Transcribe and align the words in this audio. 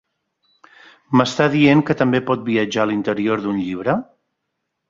M'està 1.19 1.47
dient 1.57 1.85
que 1.89 1.97
també 2.01 2.23
pot 2.31 2.43
viatjar 2.49 2.87
a 2.87 2.91
l'interior 2.93 3.45
d'un 3.47 3.61
llibre? 3.67 3.99